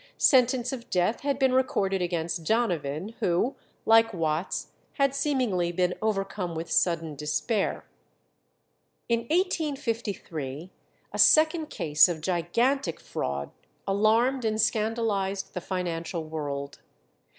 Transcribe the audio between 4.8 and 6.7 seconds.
had seemingly been overcome